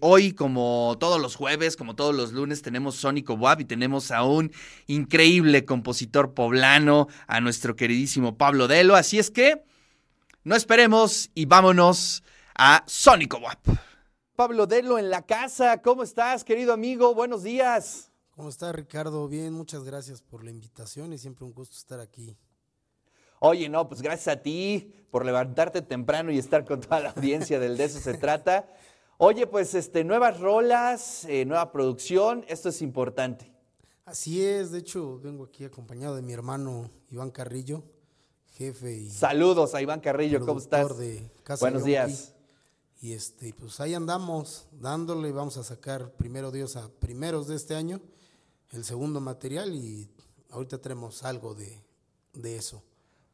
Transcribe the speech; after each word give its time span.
Hoy, 0.00 0.32
como 0.32 0.96
todos 0.98 1.20
los 1.20 1.36
jueves, 1.36 1.76
como 1.76 1.94
todos 1.94 2.14
los 2.14 2.32
lunes, 2.32 2.62
tenemos 2.62 2.96
Sónico 2.96 3.34
Wab 3.34 3.60
y 3.60 3.64
tenemos 3.64 4.10
a 4.10 4.24
un 4.24 4.52
increíble 4.86 5.64
compositor 5.64 6.34
poblano, 6.34 7.08
a 7.26 7.40
nuestro 7.40 7.76
queridísimo 7.76 8.36
Pablo 8.36 8.68
Delo. 8.68 8.96
Así 8.96 9.18
es 9.18 9.30
que 9.30 9.62
no 10.44 10.56
esperemos 10.56 11.30
y 11.34 11.46
vámonos 11.46 12.22
a 12.54 12.84
Sónico 12.86 13.38
Wap. 13.38 13.58
Pablo 14.34 14.66
Delo 14.66 14.98
en 14.98 15.10
la 15.10 15.22
casa, 15.22 15.82
¿cómo 15.82 16.02
estás, 16.02 16.44
querido 16.44 16.72
amigo? 16.72 17.14
Buenos 17.14 17.42
días. 17.42 18.10
¿Cómo 18.30 18.48
estás, 18.48 18.74
Ricardo? 18.74 19.26
Bien, 19.26 19.52
muchas 19.52 19.82
gracias 19.82 20.22
por 20.22 20.44
la 20.44 20.50
invitación 20.50 21.12
y 21.12 21.18
siempre 21.18 21.44
un 21.44 21.52
gusto 21.52 21.76
estar 21.76 21.98
aquí. 21.98 22.36
Oye, 23.40 23.68
no, 23.68 23.88
pues 23.88 24.02
gracias 24.02 24.36
a 24.36 24.42
ti 24.42 24.92
por 25.10 25.24
levantarte 25.24 25.82
temprano 25.82 26.30
y 26.32 26.38
estar 26.38 26.64
con 26.64 26.80
toda 26.80 27.00
la 27.00 27.10
audiencia 27.10 27.58
del 27.58 27.76
De 27.76 27.84
eso 27.84 28.00
se 28.00 28.14
trata. 28.14 28.68
Oye, 29.20 29.48
pues 29.48 29.74
este, 29.74 30.04
nuevas 30.04 30.38
rolas, 30.38 31.24
eh, 31.24 31.44
nueva 31.44 31.72
producción, 31.72 32.44
esto 32.46 32.68
es 32.68 32.80
importante. 32.80 33.52
Así 34.04 34.44
es, 34.44 34.70
de 34.70 34.78
hecho 34.78 35.18
vengo 35.18 35.42
aquí 35.42 35.64
acompañado 35.64 36.14
de 36.14 36.22
mi 36.22 36.32
hermano 36.32 36.88
Iván 37.10 37.32
Carrillo, 37.32 37.82
jefe 38.52 38.94
y... 38.94 39.10
Saludos 39.10 39.74
a 39.74 39.82
Iván 39.82 39.98
Carrillo, 39.98 40.38
¿cómo 40.46 40.60
estás? 40.60 40.96
De 40.96 41.28
Casa 41.42 41.64
Buenos 41.64 41.82
días. 41.82 42.32
Y 43.00 43.12
este, 43.12 43.52
pues 43.54 43.80
ahí 43.80 43.92
andamos 43.92 44.68
dándole, 44.70 45.32
vamos 45.32 45.56
a 45.56 45.64
sacar 45.64 46.12
primero 46.12 46.52
Dios 46.52 46.76
a 46.76 46.88
primeros 46.88 47.48
de 47.48 47.56
este 47.56 47.74
año 47.74 48.00
el 48.70 48.84
segundo 48.84 49.20
material 49.20 49.74
y 49.74 50.08
ahorita 50.50 50.78
tenemos 50.78 51.24
algo 51.24 51.56
de, 51.56 51.82
de 52.34 52.54
eso. 52.54 52.84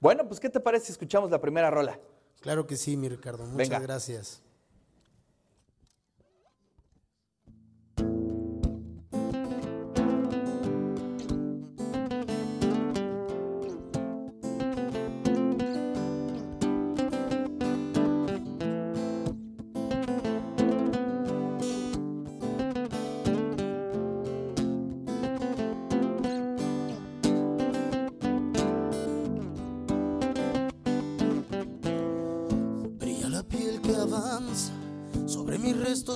Bueno, 0.01 0.27
pues 0.27 0.41
¿qué 0.41 0.49
te 0.49 0.61
parece 0.61 0.87
si 0.87 0.93
escuchamos 0.93 1.31
la 1.31 1.43
primera 1.43 1.71
rola? 1.71 2.01
Claro 2.41 2.67
que 2.67 2.77
sí, 2.79 2.97
mi 2.97 3.11
Ricardo, 3.11 3.45
muchas 3.45 3.83
gracias. 3.83 4.41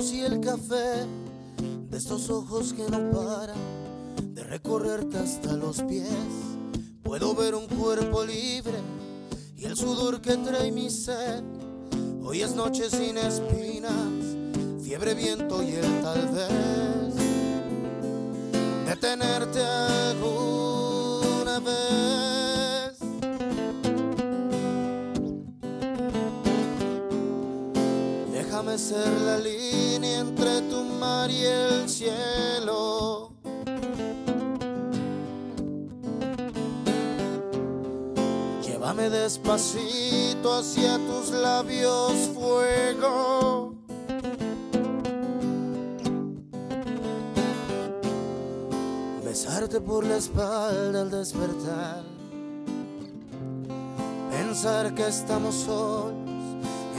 Y 0.00 0.20
el 0.20 0.41
café 0.41 1.06
de 1.91 1.98
estos 1.98 2.30
ojos 2.30 2.72
que 2.72 2.84
no 2.88 3.10
paran 3.10 3.56
de 4.32 4.44
recorrerte 4.44 5.18
hasta 5.18 5.54
los 5.54 5.82
pies. 5.82 6.08
Puedo 7.02 7.34
ver 7.34 7.56
un 7.56 7.66
cuerpo 7.66 8.24
libre 8.24 8.78
y 9.56 9.64
el 9.64 9.76
sudor 9.76 10.20
que 10.20 10.36
trae 10.36 10.70
mi 10.70 10.88
sed. 10.88 11.42
Hoy 12.22 12.42
es 12.42 12.54
noche 12.54 12.88
sin 12.88 13.19
espinas, 13.19 13.92
fiebre, 14.84 15.14
viento 15.14 15.64
y 15.64 15.72
el 15.72 16.00
tal 16.00 16.28
vez. 16.28 17.14
Detenerte 18.86 19.60
alguna 19.60 21.58
vez. 21.58 22.47
Ser 28.78 29.20
la 29.22 29.38
línea 29.38 30.20
entre 30.20 30.62
tu 30.62 30.84
mar 30.84 31.28
y 31.30 31.44
el 31.44 31.88
cielo. 31.88 33.32
Llévame 38.62 39.10
despacito 39.10 40.54
hacia 40.58 40.97
tus 40.98 41.30
labios 41.30 42.12
fuego. 42.34 43.75
Besarte 49.24 49.80
por 49.80 50.06
la 50.06 50.19
espalda 50.19 51.03
al 51.03 51.10
despertar. 51.10 52.04
Pensar 54.30 54.94
que 54.94 55.08
estamos 55.08 55.54
solos 55.56 56.17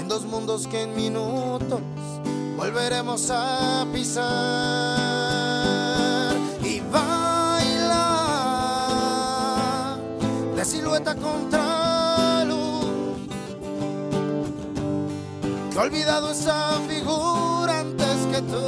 dos 0.10 0.26
mundos 0.26 0.68
que 0.68 0.82
en 0.82 0.96
minutos 0.96 1.80
volveremos 2.58 3.30
a 3.30 3.86
pisar 3.94 4.26
y 6.64 6.82
baila 6.92 8.08
de 10.56 10.66
silueta 10.66 11.14
contra 11.14 12.44
luz. 12.44 12.88
He 15.76 15.78
olvidado 15.78 16.32
esa 16.32 16.80
figura 16.88 17.82
antes 17.82 18.26
que 18.32 18.42
tú. 18.42 18.66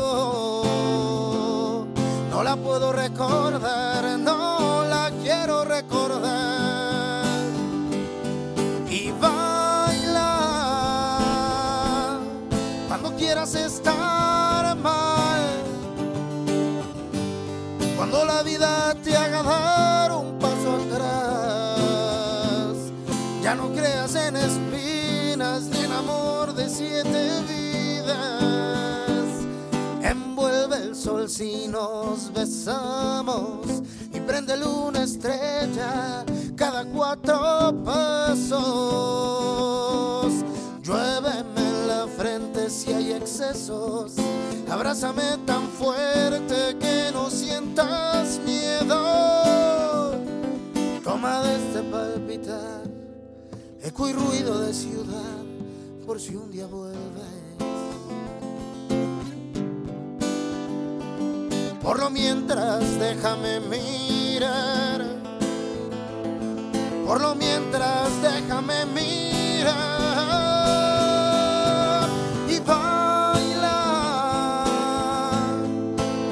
No 2.29 2.43
la 2.43 2.55
puedo 2.55 2.91
recordar, 2.91 4.19
no 4.19 4.85
la 4.87 5.11
quiero 5.23 5.65
recordar. 5.65 7.25
Y 8.91 9.09
baila 9.19 9.50
quieras 13.31 13.55
estar 13.55 14.75
mal. 14.75 15.39
Cuando 17.95 18.25
la 18.25 18.43
vida 18.43 18.93
te 19.01 19.15
haga 19.15 19.41
dar 19.41 20.11
un 20.11 20.37
paso 20.37 20.75
atrás, 20.81 21.15
ya 23.41 23.55
no 23.55 23.71
creas 23.71 24.15
en 24.15 24.35
espinas 24.35 25.61
ni 25.71 25.79
en 25.79 25.93
amor 25.93 26.53
de 26.53 26.67
siete 26.67 27.41
vidas. 27.47 28.17
Envuelve 30.01 30.75
el 30.87 30.93
sol 30.93 31.29
si 31.29 31.69
nos 31.69 32.33
besamos 32.33 33.65
y 34.13 34.19
prende 34.19 34.57
luna 34.57 35.03
estrella 35.03 36.25
cada 36.57 36.83
cuatro 36.83 37.81
pasos. 37.85 39.40
Excesos. 43.51 44.13
Abrázame 44.69 45.37
tan 45.45 45.67
fuerte 45.67 46.77
que 46.79 47.11
no 47.13 47.29
sientas 47.29 48.39
miedo. 48.45 50.15
Toma 51.03 51.41
de 51.43 51.55
este 51.55 51.83
palpitar, 51.83 52.83
eco 53.83 54.07
y 54.07 54.13
ruido 54.13 54.59
de 54.59 54.73
ciudad, 54.73 55.43
por 56.05 56.19
si 56.19 56.35
un 56.35 56.51
día 56.51 56.67
vuelves. 56.67 56.99
Por 61.83 61.99
lo 61.99 62.09
mientras 62.09 62.99
déjame 62.99 63.59
mirar. 63.59 65.05
Por 67.05 67.19
lo 67.19 67.35
mientras 67.35 68.09
déjame 68.21 68.85
mirar. 68.85 70.50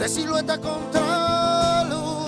Silueta 0.09 0.57
contra 0.59 1.83
luz. 1.83 2.25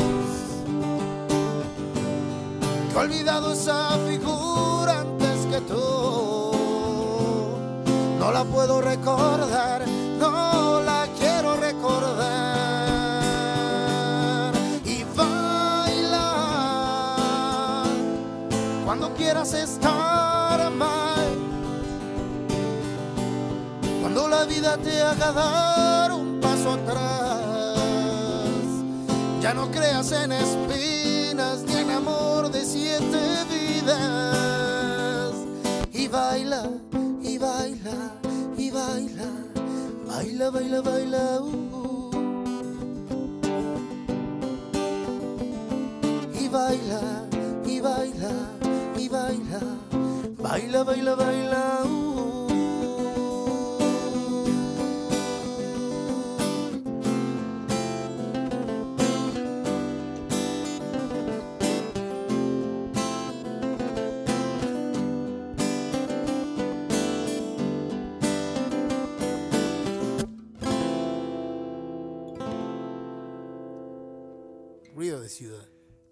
Que 2.89 2.95
he 2.95 2.97
olvidado 2.97 3.53
esa 3.53 3.97
figura 4.07 4.99
antes 4.99 5.47
que 5.47 5.61
tú. 5.61 6.51
No 8.19 8.31
la 8.31 8.43
puedo 8.43 8.81
recordar, 8.81 9.87
no 10.19 10.81
la 10.81 11.07
quiero 11.17 11.55
recordar. 11.55 12.21
Y 14.85 15.03
baila 15.15 16.33
cuando 18.85 19.11
quieras 19.15 19.53
estar 19.53 20.69
mal. 20.69 21.29
Cuando 24.01 24.27
la 24.27 24.45
vida 24.45 24.77
te 24.77 25.01
haga 25.01 25.31
dar 25.31 26.11
un 26.11 26.39
paso 26.39 26.73
atrás 26.73 27.30
ya 29.41 29.53
no 29.55 29.71
creas 29.71 30.11
en 30.11 30.31
espinas 30.31 31.63
ni 31.63 31.73
en 31.73 31.89
amor 31.89 32.51
de 32.51 32.63
siete 32.63 33.21
vidas. 33.49 35.33
Y 35.91 36.07
baila, 36.07 36.69
y 37.23 37.37
baila, 37.39 38.11
y 38.55 38.69
baila, 38.69 39.29
baila, 40.07 40.49
baila, 40.51 40.81
baila. 40.81 41.41
Uh. 41.41 42.11
Y 46.39 46.47
baila, 46.47 47.01
y 47.65 47.79
baila, 47.79 48.31
y 48.95 49.09
baila, 49.09 49.59
baila, 50.37 50.83
baila, 50.83 51.15
baila. 51.15 51.83
Uh. 51.85 52.10
Ruido 74.95 75.21
de 75.21 75.29
ciudad. 75.29 75.67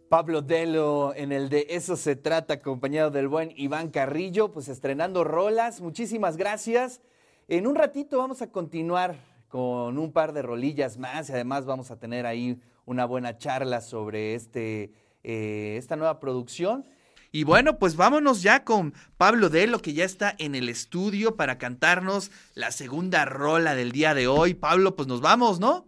Pablo 0.10 0.42
Delo 0.42 1.14
en 1.16 1.32
el 1.32 1.50
de 1.50 1.68
Eso 1.70 1.96
se 1.96 2.16
trata, 2.16 2.56
acompañado 2.56 3.12
del 3.12 3.28
buen 3.28 3.54
Iván 3.56 3.90
Carrillo, 3.90 4.52
pues 4.52 4.68
estrenando 4.68 5.24
rolas. 5.24 5.82
Muchísimas 5.82 6.36
gracias. 6.36 7.02
En 7.48 7.68
un 7.68 7.76
ratito 7.76 8.18
vamos 8.18 8.42
a 8.42 8.52
continuar 8.52 9.18
con 9.48 9.98
un 9.98 10.12
par 10.12 10.34
de 10.34 10.42
rolillas 10.42 10.98
más 10.98 11.30
y 11.30 11.34
además 11.34 11.66
vamos 11.66 11.92
a 11.92 12.00
tener 12.00 12.26
ahí 12.26 12.60
una 12.86 13.06
buena 13.06 13.38
charla 13.38 13.82
sobre 13.82 14.34
este, 14.34 14.94
eh, 15.24 15.76
esta 15.78 15.96
nueva 15.96 16.20
producción. 16.20 16.86
Y 17.32 17.44
bueno, 17.44 17.78
pues 17.78 17.96
vámonos 17.96 18.42
ya 18.42 18.64
con 18.64 18.96
Pablo 19.18 19.50
Delo, 19.50 19.80
que 19.80 19.94
ya 19.94 20.06
está 20.06 20.34
en 20.40 20.56
el 20.56 20.70
estudio 20.70 21.36
para 21.36 21.60
cantarnos 21.60 22.32
la 22.56 22.72
segunda 22.72 23.26
rola 23.26 23.76
del 23.76 23.92
día 23.92 24.16
de 24.16 24.28
hoy. 24.28 24.56
Pablo, 24.56 24.96
pues 24.96 25.08
nos 25.08 25.22
vamos, 25.22 25.60
¿no? 25.60 25.86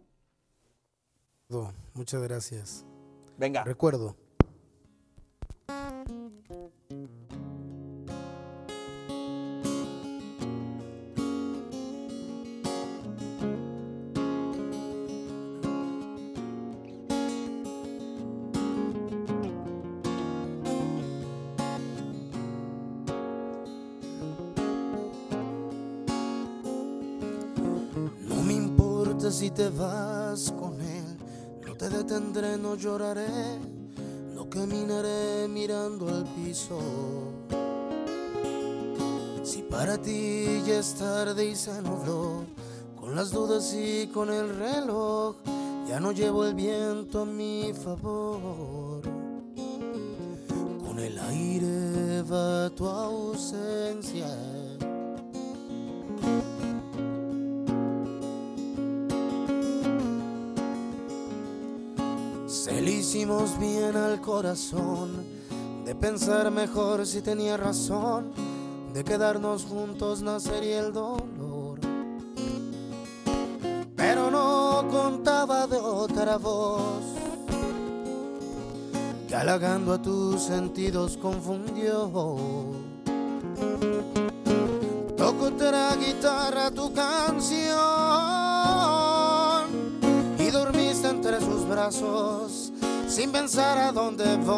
Muchas 1.93 2.21
gracias. 2.23 2.85
Venga. 3.37 3.63
Recuerdo. 3.63 4.15
No 28.27 28.43
me 28.43 28.53
importa 28.53 29.31
si 29.31 29.51
te 29.51 29.69
vas 29.69 30.20
no 32.11 32.17
te 32.33 32.41
detendré, 32.41 32.57
no 32.57 32.75
lloraré, 32.75 33.59
no 34.35 34.49
caminaré 34.49 35.47
mirando 35.47 36.09
al 36.09 36.25
piso. 36.35 36.79
Si 39.43 39.61
para 39.61 39.97
ti 39.97 40.61
ya 40.65 40.79
es 40.79 40.93
tarde 40.95 41.45
y 41.45 41.55
se 41.55 41.81
nubló, 41.81 42.43
con 42.99 43.15
las 43.15 43.31
dudas 43.31 43.73
y 43.73 44.07
con 44.07 44.29
el 44.29 44.55
reloj, 44.57 45.37
ya 45.87 45.99
no 45.99 46.11
llevo 46.11 46.45
el 46.45 46.53
viento 46.53 47.21
a 47.21 47.25
mi 47.25 47.73
favor. 47.73 49.01
Con 50.85 50.99
el 50.99 51.17
aire 51.17 52.23
va 52.23 52.69
tu 52.71 52.87
ausencia. 52.87 54.27
Hicimos 63.11 63.59
bien 63.59 63.97
al 63.97 64.21
corazón 64.21 65.25
de 65.83 65.93
pensar 65.93 66.49
mejor 66.49 67.05
si 67.05 67.21
tenía 67.21 67.57
razón, 67.57 68.31
de 68.93 69.03
quedarnos 69.03 69.65
juntos 69.65 70.21
nacería 70.21 70.79
el 70.79 70.93
dolor. 70.93 71.77
Pero 73.97 74.31
no 74.31 74.87
contaba 74.89 75.67
de 75.67 75.75
otra 75.75 76.37
voz 76.37 77.03
que 79.27 79.35
halagando 79.35 79.91
a 79.91 80.01
tus 80.01 80.43
sentidos 80.43 81.17
confundió. 81.17 82.09
Toco 85.17 85.45
otra 85.47 85.97
guitarra 85.97 86.71
tu 86.71 86.93
canción 86.93 87.59
y 90.39 90.49
dormiste 90.49 91.09
entre 91.09 91.41
sus 91.41 91.67
brazos 91.67 92.60
sin 93.11 93.31
pensar 93.31 93.77
a 93.77 93.91
dónde 93.91 94.37
voy. 94.37 94.55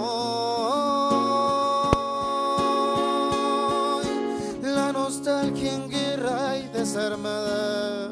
La 4.61 4.91
nostalgia 4.91 5.73
en 5.73 5.89
guerra 5.89 6.57
y 6.57 6.67
desarmada 6.67 8.11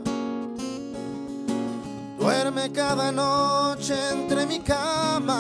duerme 2.18 2.72
cada 2.72 3.12
noche 3.12 3.94
entre 4.12 4.48
mi 4.48 4.62
cama. 4.62 5.38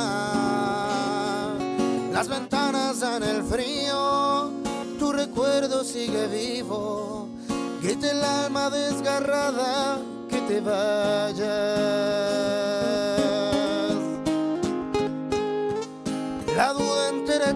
Las 2.13 2.27
ventanas 2.27 2.99
dan 2.99 3.23
el 3.23 3.43
frío, 3.43 4.51
tu 4.99 5.11
recuerdo 5.11 5.83
sigue 5.83 6.27
vivo. 6.27 7.27
Grita 7.81 8.11
el 8.11 8.23
alma 8.23 8.69
desgarrada 8.69 9.97
que 10.29 10.41
te 10.41 10.61
vayas. 10.61 12.60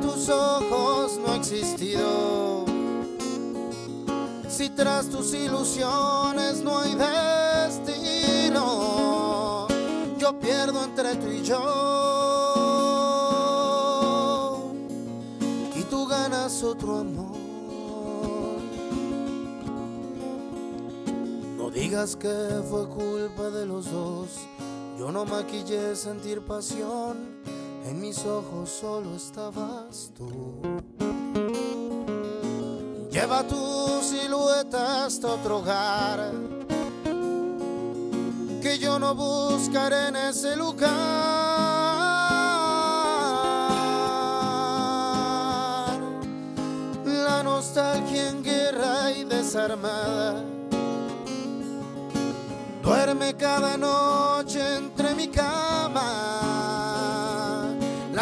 Tus 0.01 0.29
ojos 0.29 1.17
no 1.19 1.33
ha 1.33 1.35
existido. 1.35 2.65
Si 4.47 4.69
tras 4.69 5.09
tus 5.09 5.33
ilusiones 5.33 6.61
no 6.63 6.79
hay 6.79 6.95
destino, 7.75 8.57
yo 10.17 10.39
pierdo 10.39 10.83
entre 10.83 11.15
tú 11.15 11.27
y 11.27 11.41
yo. 11.43 11.63
Y 15.75 15.83
tú 15.83 16.07
ganas 16.07 16.63
otro 16.63 16.99
amor. 16.99 17.35
No 21.57 21.69
digas 21.69 22.15
que 22.15 22.63
fue 22.69 22.87
culpa 22.87 23.49
de 23.49 23.65
los 23.65 23.91
dos. 23.91 24.29
Yo 24.97 25.11
no 25.11 25.25
maquillé 25.25 25.95
sentir 25.95 26.41
pasión. 26.41 27.35
En 27.85 28.01
mis 28.01 28.17
ojos 28.25 28.67
solo 28.67 29.15
estabas 29.15 30.11
tú. 30.17 30.31
Lleva 33.11 33.43
tu 33.43 34.01
silueta 34.01 35.05
hasta 35.05 35.27
otro 35.27 35.59
hogar. 35.59 36.31
Que 38.59 38.79
yo 38.79 38.97
no 38.97 39.13
buscaré 39.13 40.07
en 40.07 40.15
ese 40.15 40.55
lugar. 40.55 40.89
La 47.05 47.43
nostalgia 47.43 48.29
en 48.29 48.43
guerra 48.43 49.11
y 49.11 49.25
desarmada. 49.25 50.43
Duerme 52.81 53.35
cada 53.35 53.77
noche 53.77 54.77
entre 54.77 55.13
mi 55.13 55.27
cama. 55.27 55.74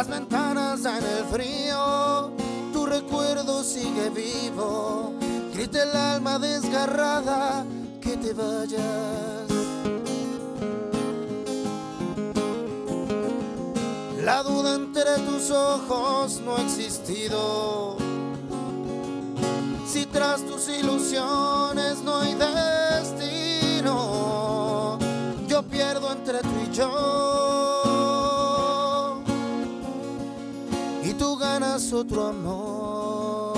Las 0.03 0.19
ventanas 0.19 0.83
dan 0.83 1.01
el 1.01 1.23
frío, 1.31 2.33
tu 2.73 2.85
recuerdo 2.85 3.63
sigue 3.63 4.09
vivo. 4.09 5.13
Grita 5.53 5.81
el 5.81 5.95
alma 5.95 6.39
desgarrada 6.39 7.63
que 8.01 8.17
te 8.17 8.33
vayas. 8.33 8.83
La 14.25 14.43
duda 14.43 14.75
entre 14.75 15.19
tus 15.19 15.49
ojos 15.51 16.41
no 16.41 16.57
ha 16.57 16.61
existido. 16.63 17.95
Si 19.87 20.05
tras 20.07 20.45
tus 20.45 20.67
ilusiones 20.67 22.03
no 22.03 22.17
hay 22.17 22.35
destino, 23.05 24.99
yo 25.47 25.63
pierdo 25.63 26.11
entre 26.11 26.41
tú 26.41 26.49
y 26.69 26.75
yo. 26.75 27.42
Otro 31.73 32.27
amor. 32.27 33.53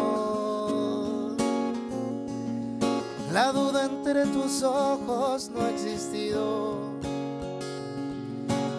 La 3.34 3.52
duda 3.52 3.84
entre 3.86 4.26
tus 4.28 4.64
ojos 4.64 5.50
no 5.50 5.60
ha 5.62 5.70
existido. 5.70 6.94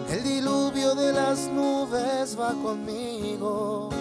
El 0.09 0.23
diluvio 0.23 0.95
de 0.95 1.13
las 1.13 1.41
nubes 1.49 2.35
va 2.39 2.53
conmigo. 2.63 3.91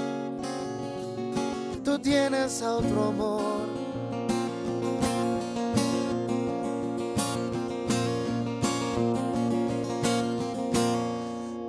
Tú 1.84 1.98
tienes 1.98 2.62
a 2.62 2.76
otro 2.76 3.08
amor. 3.08 3.66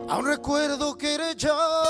Aún 0.07 0.25
recuerdo 0.25 0.97
que 0.97 1.15
eres 1.15 1.35
yo. 1.35 1.86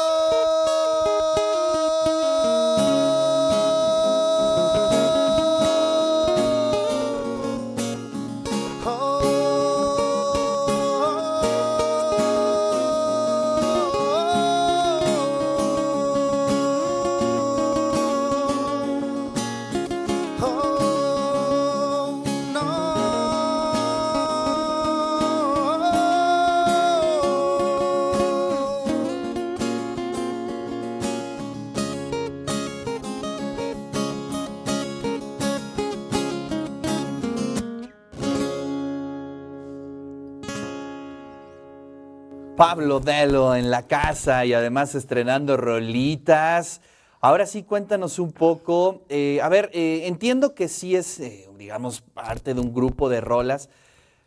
Pablo 42.57 42.99
Delo 42.99 43.55
en 43.55 43.69
la 43.69 43.85
casa 43.85 44.43
y 44.43 44.53
además 44.53 44.95
estrenando 44.95 45.57
rolitas. 45.57 46.81
Ahora 47.21 47.45
sí, 47.45 47.61
cuéntanos 47.61 48.17
un 48.17 48.31
poco. 48.31 49.03
eh, 49.09 49.39
a 49.43 49.47
ver, 49.47 49.69
eh, 49.73 50.07
entiendo 50.07 50.55
que 50.55 50.67
sí 50.67 50.95
es, 50.95 51.19
eh, 51.19 51.47
digamos, 51.55 52.01
parte 52.01 52.55
de 52.55 52.59
un 52.59 52.73
grupo 52.73 53.09
de 53.09 53.21
rolas, 53.21 53.69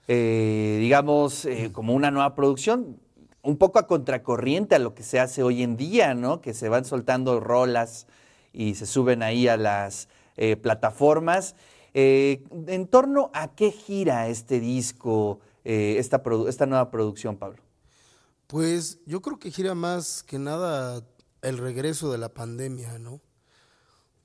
digamos, 0.06 1.48
como 1.72 1.92
una 1.92 2.12
nueva 2.12 2.36
producción, 2.36 3.00
un 3.42 3.56
poco 3.56 3.80
a 3.80 3.88
contracorriente 3.88 4.76
a 4.76 4.78
lo 4.78 4.94
que 4.94 5.02
se 5.02 5.18
hace 5.18 5.42
hoy 5.42 5.64
en 5.64 5.76
día, 5.76 6.14
¿no? 6.14 6.40
Que 6.40 6.54
se 6.54 6.68
van 6.68 6.84
soltando 6.84 7.40
rolas 7.40 8.06
y 8.52 8.76
se 8.76 8.86
suben 8.86 9.24
ahí 9.24 9.48
a 9.48 9.56
las 9.56 10.08
plataformas. 10.62 11.56
¿En 11.94 12.86
torno 12.86 13.30
a 13.34 13.48
qué 13.54 13.72
gira 13.72 14.28
este 14.28 14.60
disco, 14.60 15.40
esta 15.64 16.66
nueva 16.66 16.90
producción, 16.90 17.36
Pablo? 17.36 17.69
Pues 18.50 18.98
yo 19.06 19.22
creo 19.22 19.38
que 19.38 19.52
gira 19.52 19.76
más 19.76 20.24
que 20.24 20.36
nada 20.40 21.06
el 21.40 21.56
regreso 21.56 22.10
de 22.10 22.18
la 22.18 22.34
pandemia, 22.34 22.98
¿no? 22.98 23.20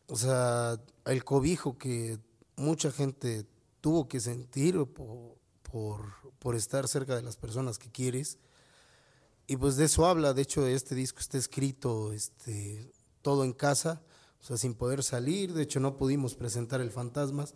O 0.08 0.16
sea, 0.16 0.82
el 1.06 1.24
cobijo 1.24 1.78
que 1.78 2.18
mucha 2.56 2.92
gente 2.92 3.46
tuvo 3.82 4.08
que 4.08 4.20
sentir 4.20 4.84
po- 4.88 5.38
por, 5.62 6.08
por 6.40 6.56
estar 6.56 6.88
cerca 6.88 7.16
de 7.16 7.22
las 7.22 7.38
personas 7.38 7.78
que 7.78 7.92
quieres. 7.92 8.40
Y 9.46 9.58
pues 9.58 9.76
de 9.78 9.86
eso 9.86 10.08
habla, 10.08 10.34
de 10.34 10.42
hecho 10.42 10.66
este 10.66 10.96
disco 10.96 11.20
está 11.20 11.38
escrito 11.38 12.12
este, 12.12 12.92
todo 13.22 13.44
en 13.44 13.54
casa, 13.54 14.02
o 14.42 14.44
sea, 14.44 14.58
sin 14.58 14.74
poder 14.74 15.04
salir, 15.04 15.54
de 15.54 15.62
hecho 15.62 15.80
no 15.80 15.98
pudimos 15.98 16.34
presentar 16.34 16.82
el 16.82 16.90
Fantasmas 16.90 17.54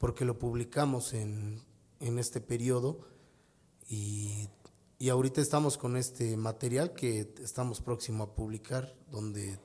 porque 0.00 0.24
lo 0.24 0.38
publicamos 0.38 1.12
en, 1.12 1.62
en 2.00 2.18
este 2.18 2.40
periodo 2.40 3.00
y, 3.86 4.48
y 4.98 5.10
ahorita 5.10 5.40
estamos 5.40 5.76
con 5.76 5.96
este 5.96 6.36
material 6.36 6.94
que 6.94 7.34
estamos 7.42 7.80
próximo 7.82 8.24
a 8.24 8.34
publicar, 8.34 8.94
donde 9.10 9.58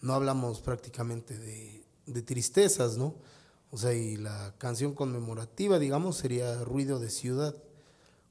no 0.00 0.14
hablamos 0.14 0.60
prácticamente 0.60 1.36
de, 1.38 2.22
tristezas, 2.22 2.96
¿no? 2.96 3.16
O 3.70 3.78
sea, 3.78 3.94
y 3.94 4.16
la 4.16 4.54
canción 4.58 4.94
conmemorativa, 4.94 5.78
digamos, 5.78 6.16
sería 6.16 6.62
Ruido 6.64 6.98
de 6.98 7.10
Ciudad. 7.10 7.56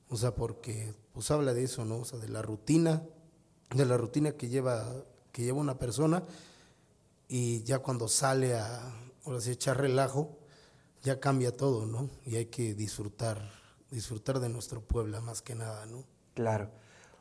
O 0.09 0.17
sea, 0.17 0.35
porque 0.35 0.93
pues 1.13 1.31
habla 1.31 1.53
de 1.53 1.63
eso, 1.63 1.85
¿no? 1.85 1.99
O 1.99 2.05
sea, 2.05 2.19
de 2.19 2.29
la 2.29 2.41
rutina, 2.41 3.03
de 3.73 3.85
la 3.85 3.97
rutina 3.97 4.33
que 4.33 4.49
lleva, 4.49 5.05
que 5.31 5.43
lleva 5.43 5.59
una 5.59 5.77
persona 5.77 6.23
y 7.27 7.63
ya 7.63 7.79
cuando 7.79 8.07
sale 8.07 8.55
a, 8.55 8.93
ahora 9.25 9.39
sí, 9.39 9.51
echar 9.51 9.77
relajo, 9.77 10.37
ya 11.03 11.19
cambia 11.19 11.55
todo, 11.55 11.85
¿no? 11.85 12.09
Y 12.25 12.35
hay 12.35 12.47
que 12.47 12.73
disfrutar, 12.75 13.49
disfrutar 13.91 14.39
de 14.39 14.49
nuestro 14.49 14.81
pueblo 14.81 15.21
más 15.21 15.41
que 15.41 15.55
nada, 15.55 15.85
¿no? 15.85 16.05
Claro. 16.39 16.69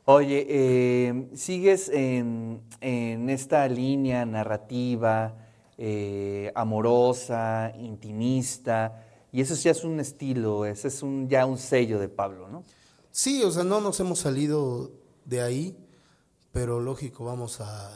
Oye, 0.05 0.47
eh, 0.49 1.29
sigues 1.35 1.89
en, 1.89 2.63
esta 2.81 3.67
línea 3.67 4.25
narrativa, 4.25 5.35
eh, 5.77 6.53
amorosa, 6.55 7.73
intimista, 7.77 9.05
y 9.33 9.41
eso 9.41 9.57
sí 9.57 9.69
es 9.69 9.83
un 9.83 9.99
estilo, 9.99 10.65
ese 10.65 10.87
es 10.87 11.03
un, 11.03 11.29
ya 11.29 11.47
un 11.47 11.59
sello 11.59 11.99
de 11.99 12.09
Pablo, 12.09 12.49
¿no? 12.49 12.63
Sí, 13.11 13.43
o 13.43 13.51
sea, 13.51 13.65
no 13.65 13.81
nos 13.81 13.99
hemos 13.99 14.21
salido 14.21 14.93
de 15.25 15.41
ahí, 15.41 15.77
pero 16.53 16.79
lógico, 16.79 17.25
vamos 17.25 17.61
a, 17.61 17.91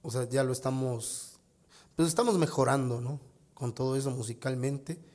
o 0.00 0.10
sea, 0.10 0.26
ya 0.26 0.42
lo 0.42 0.52
estamos, 0.52 1.38
pues 1.96 2.08
estamos 2.08 2.38
mejorando, 2.38 3.02
¿no? 3.02 3.20
Con 3.52 3.74
todo 3.74 3.94
eso 3.94 4.10
musicalmente 4.10 5.11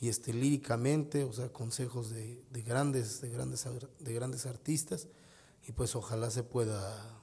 y 0.00 0.08
este 0.08 0.32
líricamente, 0.32 1.24
o 1.24 1.32
sea, 1.32 1.48
consejos 1.48 2.10
de, 2.10 2.42
de 2.50 2.62
grandes, 2.62 3.20
de 3.20 3.30
grandes, 3.30 3.66
de 3.98 4.14
grandes 4.14 4.46
artistas 4.46 5.08
y 5.66 5.72
pues 5.72 5.96
ojalá 5.96 6.30
se 6.30 6.42
pueda, 6.42 7.20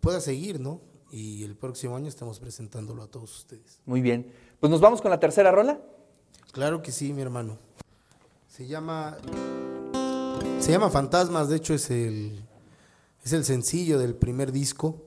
pueda 0.00 0.20
seguir, 0.20 0.60
¿no? 0.60 0.80
Y 1.10 1.42
el 1.44 1.56
próximo 1.56 1.96
año 1.96 2.08
estamos 2.08 2.38
presentándolo 2.38 3.02
a 3.02 3.08
todos 3.08 3.36
ustedes. 3.38 3.80
Muy 3.86 4.02
bien. 4.02 4.32
Pues 4.60 4.70
nos 4.70 4.80
vamos 4.80 5.00
con 5.00 5.10
la 5.10 5.18
tercera 5.18 5.50
rola. 5.50 5.80
Claro 6.52 6.82
que 6.82 6.92
sí, 6.92 7.12
mi 7.12 7.22
hermano. 7.22 7.58
Se 8.46 8.66
llama. 8.66 9.16
Se 10.60 10.70
llama 10.70 10.90
Fantasmas, 10.90 11.48
de 11.48 11.56
hecho 11.56 11.74
es 11.74 11.90
el. 11.90 12.44
Es 13.24 13.32
el 13.32 13.44
sencillo 13.44 13.98
del 13.98 14.14
primer 14.14 14.52
disco. 14.52 15.02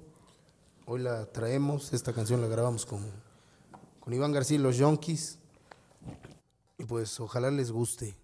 Hoy 0.86 1.02
la 1.02 1.28
traemos, 1.28 1.94
esta 1.94 2.14
canción 2.14 2.42
la 2.42 2.48
grabamos 2.48 2.86
con, 2.86 3.06
con 4.00 4.14
Iván 4.14 4.32
García 4.32 4.58
y 4.58 4.62
los 4.62 4.78
Yonkis. 4.78 5.40
Y 6.82 6.86
pues 6.86 7.20
ojalá 7.20 7.52
les 7.52 7.72
guste. 7.72 8.16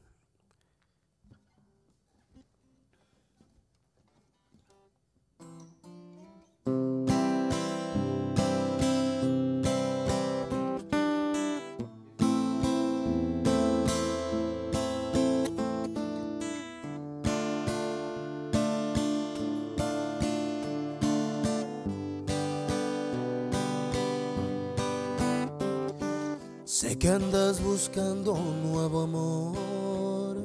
Sé 26.80 26.94
que 27.00 27.10
andas 27.10 27.60
buscando 27.60 28.34
un 28.34 28.72
nuevo 28.72 29.02
amor, 29.02 30.38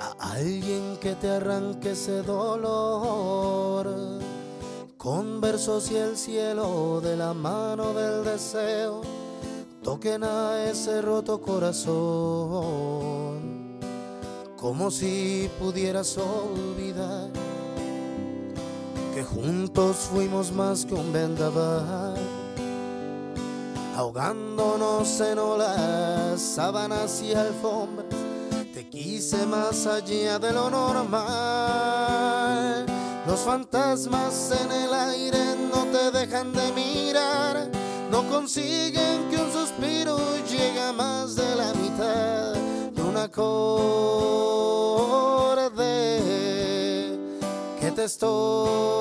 a 0.00 0.32
alguien 0.32 0.96
que 1.00 1.14
te 1.14 1.30
arranque 1.30 1.92
ese 1.92 2.22
dolor, 2.24 3.86
con 4.96 5.40
versos 5.40 5.92
y 5.92 5.96
el 5.96 6.16
cielo 6.16 7.00
de 7.00 7.16
la 7.16 7.34
mano 7.34 7.94
del 7.94 8.24
deseo, 8.24 9.02
toquen 9.80 10.24
a 10.24 10.64
ese 10.64 11.00
roto 11.02 11.40
corazón, 11.40 12.58
como 14.56 14.90
si 14.90 15.48
pudieras 15.60 16.18
olvidar 16.18 17.30
que 19.14 19.22
juntos 19.22 19.98
fuimos 19.98 20.50
más 20.50 20.84
que 20.84 20.94
un 20.94 21.12
vendaval 21.12 22.17
ahogándonos 23.98 25.20
en 25.20 25.38
olas, 25.40 26.40
sábanas 26.40 27.20
y 27.20 27.34
alfombras. 27.34 28.06
Te 28.72 28.88
quise 28.88 29.44
más 29.44 29.88
allá 29.88 30.38
de 30.38 30.52
lo 30.52 30.70
normal. 30.70 31.26
Los 33.26 33.40
fantasmas 33.40 34.52
en 34.62 34.70
el 34.70 34.94
aire 34.94 35.56
no 35.74 35.82
te 35.86 36.12
dejan 36.12 36.52
de 36.52 36.70
mirar, 36.72 37.68
no 38.08 38.22
consiguen 38.28 39.28
que 39.30 39.36
un 39.36 39.50
suspiro 39.52 40.16
llegue 40.48 40.92
más 40.92 41.34
de 41.34 41.56
la 41.56 41.74
mitad 41.74 42.54
de 42.92 43.02
un 43.02 43.16
acorde 43.16 43.58
que 47.80 47.90
te 47.90 48.04
estorbe 48.04 48.97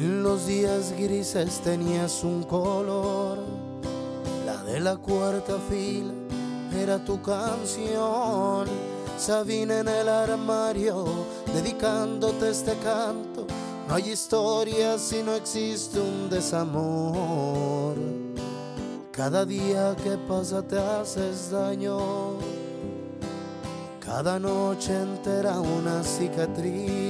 En 0.00 0.22
los 0.22 0.46
días 0.46 0.94
grises 0.98 1.60
tenías 1.60 2.24
un 2.24 2.44
color, 2.44 3.36
la 4.46 4.64
de 4.64 4.80
la 4.80 4.96
cuarta 4.96 5.58
fila 5.68 6.14
era 6.74 7.04
tu 7.04 7.20
canción. 7.20 8.66
Sabina 9.18 9.80
en 9.80 9.88
el 9.88 10.08
armario, 10.08 11.04
dedicándote 11.52 12.48
este 12.48 12.72
canto. 12.76 13.46
No 13.86 13.94
hay 13.96 14.12
historia 14.12 14.96
si 14.96 15.22
no 15.22 15.34
existe 15.34 16.00
un 16.00 16.30
desamor. 16.30 17.94
Cada 19.12 19.44
día 19.44 19.94
que 20.02 20.16
pasa 20.16 20.62
te 20.62 20.78
haces 20.78 21.50
daño. 21.50 22.38
Cada 24.00 24.38
noche 24.38 24.98
entera 24.98 25.60
una 25.60 26.02
cicatriz 26.02 27.09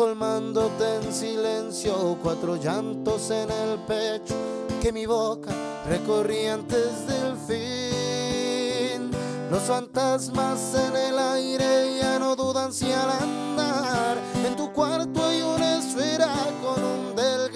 colmándote 0.00 0.96
en 0.96 1.12
silencio, 1.12 2.16
cuatro 2.22 2.56
llantos 2.56 3.30
en 3.30 3.50
el 3.50 3.78
pecho 3.80 4.34
que 4.80 4.92
mi 4.94 5.04
boca 5.04 5.50
recorría 5.86 6.54
antes 6.54 7.06
del 7.06 7.36
fin. 7.46 9.10
Los 9.50 9.60
fantasmas 9.64 10.74
en 10.74 10.96
el 10.96 11.18
aire 11.18 11.98
ya 11.98 12.18
no 12.18 12.34
dudan 12.34 12.72
si 12.72 12.90
al 12.90 13.10
andar 13.10 14.16
en 14.46 14.56
tu 14.56 14.72
cuarto 14.72 15.22
hay 15.22 15.42
una 15.42 15.76
esfera 15.80 16.34
con 16.62 16.82
un 16.82 17.14
del 17.14 17.50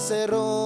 se 0.00 0.26
rompe 0.26 0.63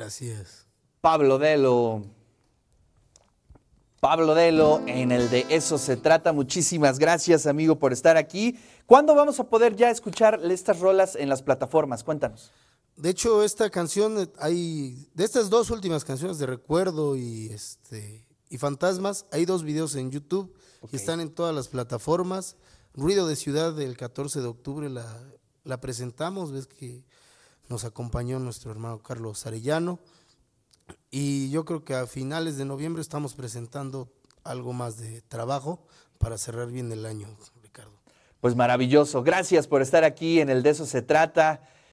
Gracias. 0.00 0.66
Pablo 1.02 1.38
Delo. 1.38 2.06
Pablo 4.00 4.34
Delo, 4.34 4.80
en 4.86 5.12
el 5.12 5.28
de 5.28 5.44
eso 5.50 5.76
se 5.76 5.98
trata. 5.98 6.32
Muchísimas 6.32 6.98
gracias, 6.98 7.46
amigo, 7.46 7.78
por 7.78 7.92
estar 7.92 8.16
aquí. 8.16 8.58
¿Cuándo 8.86 9.14
vamos 9.14 9.40
a 9.40 9.44
poder 9.50 9.76
ya 9.76 9.90
escuchar 9.90 10.40
estas 10.42 10.80
rolas 10.80 11.16
en 11.16 11.28
las 11.28 11.42
plataformas? 11.42 12.02
Cuéntanos. 12.02 12.50
De 12.96 13.10
hecho, 13.10 13.44
esta 13.44 13.68
canción, 13.68 14.32
hay, 14.38 15.06
de 15.12 15.22
estas 15.22 15.50
dos 15.50 15.68
últimas 15.68 16.02
canciones 16.02 16.38
de 16.38 16.46
Recuerdo 16.46 17.14
y, 17.14 17.50
este, 17.50 18.24
y 18.48 18.56
Fantasmas, 18.56 19.26
hay 19.30 19.44
dos 19.44 19.64
videos 19.64 19.96
en 19.96 20.10
YouTube 20.10 20.50
y 20.90 20.96
están 20.96 21.20
en 21.20 21.28
todas 21.28 21.54
las 21.54 21.68
plataformas. 21.68 22.56
Ruido 22.94 23.26
de 23.26 23.36
Ciudad 23.36 23.74
del 23.74 23.98
14 23.98 24.40
de 24.40 24.46
octubre 24.46 24.88
la, 24.88 25.22
la 25.64 25.78
presentamos, 25.78 26.52
ves 26.52 26.66
que 26.66 27.04
nos 27.70 27.84
acompañó 27.84 28.40
nuestro 28.40 28.72
hermano 28.72 28.98
Carlos 28.98 29.46
Arellano. 29.46 30.00
Y 31.10 31.50
yo 31.50 31.64
creo 31.64 31.84
que 31.84 31.94
a 31.94 32.06
finales 32.06 32.58
de 32.58 32.64
noviembre 32.64 33.00
estamos 33.00 33.34
presentando 33.34 34.08
algo 34.42 34.72
más 34.72 34.98
de 34.98 35.22
trabajo 35.22 35.80
para 36.18 36.36
cerrar 36.36 36.66
bien 36.66 36.90
el 36.90 37.06
año, 37.06 37.28
Ricardo. 37.62 37.92
Pues 38.40 38.56
maravilloso. 38.56 39.22
Gracias 39.22 39.68
por 39.68 39.82
estar 39.82 40.02
aquí 40.02 40.40
en 40.40 40.50
el 40.50 40.64
de 40.64 40.70
eso 40.70 40.84
se 40.84 41.00
trata. 41.00 41.62